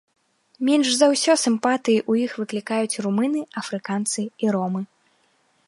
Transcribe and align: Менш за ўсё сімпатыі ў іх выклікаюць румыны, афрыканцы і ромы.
Менш 0.69 0.87
за 0.99 1.07
ўсё 1.13 1.33
сімпатыі 1.45 1.99
ў 2.09 2.13
іх 2.29 2.33
выклікаюць 2.43 2.99
румыны, 3.07 3.45
афрыканцы 3.63 4.21
і 4.47 4.51
ромы. 4.57 4.81